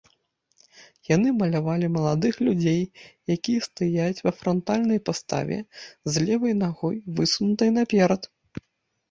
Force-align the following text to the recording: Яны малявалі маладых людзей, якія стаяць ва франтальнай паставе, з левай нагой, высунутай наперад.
Яны 1.15 1.29
малявалі 1.41 1.87
маладых 1.97 2.39
людзей, 2.47 2.81
якія 3.35 3.59
стаяць 3.67 4.23
ва 4.25 4.33
франтальнай 4.39 4.99
паставе, 5.11 5.57
з 6.15 6.25
левай 6.25 6.59
нагой, 6.65 6.97
высунутай 7.21 7.69
наперад. 7.79 8.21